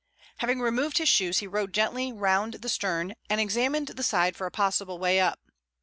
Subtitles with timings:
[0.39, 4.47] Having removed his shoes he rowed gently round the stern and examined the side for
[4.47, 5.39] a possible way up.